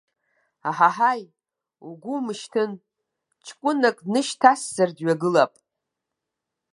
[0.69, 1.23] Аҳаҳаи,
[1.87, 2.71] угәы умышьҭын,
[3.45, 5.53] ҷкәынак днышьҭасзар, дҩагылап!